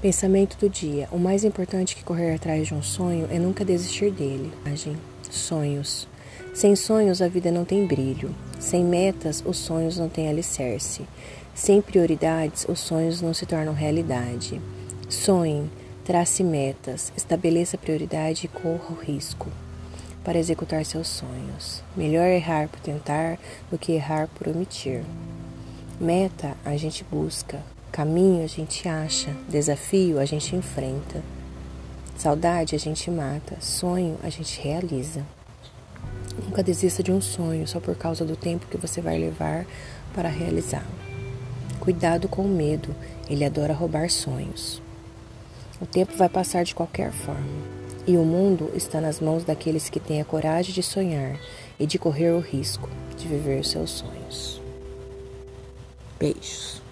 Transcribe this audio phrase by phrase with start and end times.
[0.00, 4.10] Pensamento do dia: o mais importante que correr atrás de um sonho é nunca desistir
[4.10, 4.50] dele.
[5.30, 6.08] Sonhos.
[6.54, 8.34] Sem sonhos, a vida não tem brilho.
[8.58, 11.02] Sem metas, os sonhos não têm alicerce.
[11.54, 14.58] Sem prioridades, os sonhos não se tornam realidade.
[15.06, 15.70] Sonhe,
[16.02, 19.48] trace metas, estabeleça prioridade e corra o risco
[20.24, 21.82] para executar seus sonhos.
[21.94, 23.38] Melhor errar por tentar
[23.70, 25.02] do que errar por omitir.
[26.00, 31.22] Meta a gente busca, caminho a gente acha, desafio a gente enfrenta.
[32.16, 35.24] Saudade a gente mata, sonho a gente realiza.
[36.44, 39.66] Nunca desista de um sonho só por causa do tempo que você vai levar
[40.14, 40.84] para realizá-lo.
[41.80, 42.94] Cuidado com o medo,
[43.28, 44.82] ele adora roubar sonhos.
[45.80, 47.80] O tempo vai passar de qualquer forma.
[48.06, 51.38] E o mundo está nas mãos daqueles que têm a coragem de sonhar
[51.78, 54.60] e de correr o risco de viver seus sonhos.
[56.18, 56.82] Beijos.